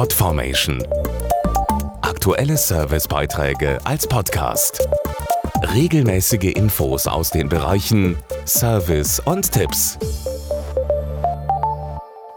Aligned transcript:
Podformation. 0.00 0.82
Aktuelle 2.00 2.56
Servicebeiträge 2.56 3.78
als 3.84 4.06
Podcast. 4.06 4.88
Regelmäßige 5.74 6.54
Infos 6.54 7.06
aus 7.06 7.28
den 7.28 7.50
Bereichen 7.50 8.16
Service 8.46 9.20
und 9.20 9.52
Tipps. 9.52 9.98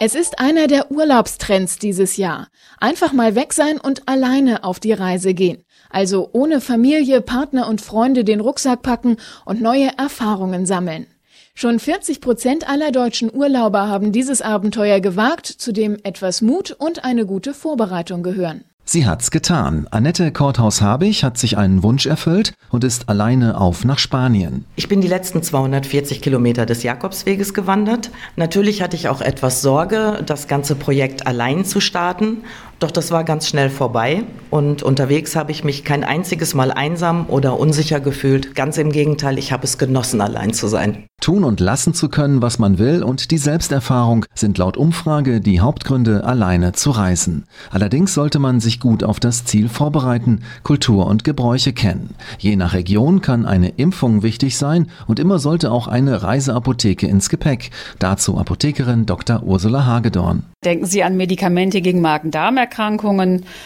Es 0.02 0.14
ist 0.14 0.40
einer 0.40 0.68
der 0.68 0.92
Urlaubstrends 0.92 1.80
dieses 1.80 2.18
Jahr. 2.18 2.50
Einfach 2.82 3.14
mal 3.14 3.34
weg 3.34 3.54
sein 3.54 3.80
und 3.80 4.10
alleine 4.10 4.66
auf 4.66 4.82
die 4.82 4.92
Reise 4.92 5.34
gehen. 5.34 5.64
Also 5.90 6.32
ohne 6.34 6.60
Familie, 6.60 7.22
Partner 7.22 7.70
und 7.70 7.80
Freunde 7.80 8.26
den 8.26 8.42
Rucksack 8.42 8.82
packen 8.82 9.16
und 9.46 9.62
neue 9.62 9.98
Erfahrungen 9.98 10.66
sammeln. 10.66 11.08
Schon 11.56 11.80
40 11.80 12.20
Prozent 12.20 12.68
aller 12.68 12.92
deutschen 12.92 13.34
Urlauber 13.34 13.88
haben 13.88 14.12
dieses 14.12 14.42
Abenteuer 14.42 15.00
gewagt, 15.00 15.46
zu 15.46 15.72
dem 15.72 15.98
etwas 16.04 16.42
Mut 16.42 16.72
und 16.72 17.06
eine 17.06 17.28
gute 17.28 17.54
Vorbereitung 17.54 18.24
gehören. 18.24 18.64
Sie 18.86 19.06
hat's 19.06 19.32
getan. 19.32 19.88
Annette 19.92 20.32
Korthaus-Habich 20.34 21.24
hat 21.24 21.38
sich 21.38 21.58
einen 21.58 21.84
Wunsch 21.84 22.06
erfüllt 22.06 22.54
und 22.70 22.84
ist 22.84 23.08
alleine 23.08 23.62
auf 23.62 23.86
nach 23.86 23.98
Spanien. 23.98 24.66
Ich 24.76 24.90
bin 24.90 25.00
die 25.00 25.08
letzten 25.08 25.42
240 25.42 26.22
Kilometer 26.22 26.66
des 26.66 26.84
Jakobsweges 26.84 27.54
gewandert. 27.54 28.10
Natürlich 28.36 28.82
hatte 28.82 28.98
ich 28.98 29.08
auch 29.08 29.22
etwas 29.22 29.62
Sorge, 29.62 30.22
das 30.26 30.50
ganze 30.50 30.76
Projekt 30.76 31.28
allein 31.28 31.64
zu 31.64 31.80
starten. 31.80 32.44
Doch 32.84 32.92
das 32.92 33.12
war 33.12 33.24
ganz 33.24 33.48
schnell 33.48 33.70
vorbei 33.70 34.26
und 34.50 34.84
unterwegs 34.84 35.38
habe 35.38 35.54
ich 35.54 35.64
mich 35.64 35.86
kein 35.86 36.04
einziges 36.04 36.54
Mal 36.54 36.70
einsam 36.70 37.28
oder 37.30 37.58
unsicher 37.58 38.02
gefühlt. 38.02 38.56
Ganz 38.56 38.78
im 38.78 38.92
Gegenteil, 38.92 39.40
ich 39.40 39.54
habe 39.54 39.64
es 39.64 39.78
genossen, 39.78 40.20
allein 40.20 40.54
zu 40.54 40.68
sein. 40.68 41.06
Tun 41.22 41.46
und 41.46 41.62
lassen 41.62 41.94
zu 41.94 42.10
können, 42.10 42.42
was 42.42 42.60
man 42.60 42.80
will 42.80 43.02
und 43.02 43.32
die 43.32 43.38
Selbsterfahrung 43.38 44.26
sind 44.36 44.58
laut 44.58 44.76
Umfrage 44.76 45.40
die 45.40 45.62
Hauptgründe, 45.62 46.26
alleine 46.26 46.74
zu 46.74 46.92
reisen. 46.92 47.46
Allerdings 47.72 48.14
sollte 48.14 48.40
man 48.40 48.60
sich 48.60 48.82
gut 48.82 49.06
auf 49.06 49.22
das 49.22 49.46
Ziel 49.46 49.70
vorbereiten, 49.70 50.42
Kultur 50.64 51.08
und 51.08 51.24
Gebräuche 51.24 51.72
kennen. 51.72 52.16
Je 52.40 52.58
nach 52.58 52.74
Region 52.74 53.22
kann 53.22 53.46
eine 53.46 53.70
Impfung 53.70 54.22
wichtig 54.22 54.58
sein 54.58 54.88
und 55.08 55.18
immer 55.18 55.40
sollte 55.40 55.72
auch 55.72 55.88
eine 55.88 56.24
Reiseapotheke 56.24 57.08
ins 57.08 57.30
Gepäck. 57.30 57.72
Dazu 58.00 58.38
Apothekerin 58.38 59.06
Dr. 59.06 59.44
Ursula 59.44 59.86
Hagedorn. 59.86 60.44
Denken 60.66 60.86
Sie 60.86 61.04
an 61.04 61.16
Medikamente 61.16 61.80
gegen 61.80 62.02
Magen-Darm-Erkrankungen. 62.02 62.73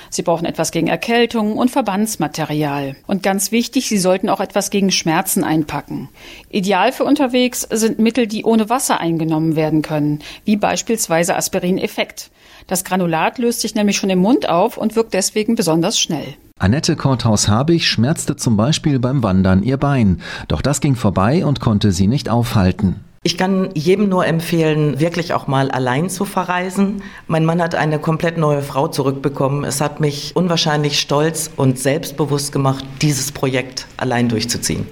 Sie 0.09 0.21
brauchen 0.21 0.45
etwas 0.45 0.71
gegen 0.71 0.87
Erkältungen 0.87 1.57
und 1.57 1.71
Verbandsmaterial. 1.71 2.95
Und 3.07 3.23
ganz 3.23 3.51
wichtig, 3.51 3.87
Sie 3.87 3.97
sollten 3.97 4.29
auch 4.29 4.39
etwas 4.39 4.69
gegen 4.69 4.91
Schmerzen 4.91 5.43
einpacken. 5.43 6.09
Ideal 6.49 6.91
für 6.91 7.03
unterwegs 7.03 7.67
sind 7.71 7.99
Mittel, 7.99 8.27
die 8.27 8.43
ohne 8.43 8.69
Wasser 8.69 8.99
eingenommen 8.99 9.55
werden 9.55 9.81
können, 9.81 10.19
wie 10.45 10.57
beispielsweise 10.57 11.35
Aspirin-Effekt. 11.35 12.31
Das 12.67 12.83
Granulat 12.83 13.37
löst 13.37 13.61
sich 13.61 13.75
nämlich 13.75 13.97
schon 13.97 14.09
im 14.09 14.19
Mund 14.19 14.49
auf 14.49 14.77
und 14.77 14.95
wirkt 14.95 15.13
deswegen 15.13 15.55
besonders 15.55 15.99
schnell. 15.99 16.35
Annette 16.59 16.95
Korthaus-Habich 16.95 17.87
schmerzte 17.87 18.35
zum 18.35 18.57
Beispiel 18.57 18.99
beim 18.99 19.21
Wandern 19.21 19.61
ihr 19.61 19.77
Bein. 19.77 20.21
Doch 20.47 20.61
das 20.61 20.81
ging 20.81 20.95
vorbei 20.95 21.45
und 21.45 21.59
konnte 21.59 21.91
sie 21.91 22.07
nicht 22.07 22.29
aufhalten. 22.29 23.06
Ich 23.23 23.37
kann 23.37 23.69
jedem 23.73 24.09
nur 24.09 24.25
empfehlen, 24.25 24.99
wirklich 24.99 25.33
auch 25.33 25.47
mal 25.47 25.71
allein 25.71 26.09
zu 26.09 26.23
verreisen. 26.25 27.03
Mein 27.27 27.45
Mann 27.45 27.61
hat 27.61 27.75
eine 27.75 27.99
komplett 27.99 28.37
neue 28.37 28.61
Frau 28.61 28.87
zurückbekommen. 28.87 29.63
Es 29.63 29.81
hat 29.81 29.99
mich 29.99 30.35
unwahrscheinlich 30.35 30.99
stolz 30.99 31.49
und 31.55 31.79
selbstbewusst 31.79 32.51
gemacht, 32.51 32.85
dieses 33.01 33.31
Projekt 33.31 33.87
allein 33.97 34.29
durchzuziehen. 34.29 34.87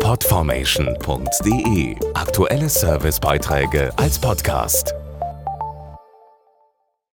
Podformation.de 0.00 1.96
Aktuelle 2.14 2.68
Servicebeiträge 2.68 3.92
als 3.96 4.18
Podcast. 4.18 4.94